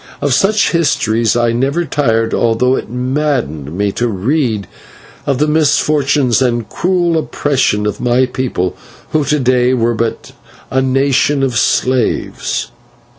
Of 0.19 0.33
such 0.33 0.71
histories 0.71 1.35
I 1.35 1.51
never 1.51 1.85
tired, 1.85 2.33
although 2.33 2.75
it 2.75 2.89
maddened 2.89 3.77
me 3.77 3.91
to 3.91 4.07
read 4.07 4.65
of 5.27 5.37
the 5.37 5.45
misfortunes 5.45 6.41
and 6.41 6.67
cruel 6.67 7.19
oppression 7.19 7.85
of 7.85 8.01
my 8.01 8.25
people, 8.25 8.75
who 9.11 9.23
to 9.25 9.39
day 9.39 9.75
were 9.75 9.93
but 9.93 10.31
a 10.71 10.81
nation 10.81 11.43
of 11.43 11.55
slaves. 11.55 12.71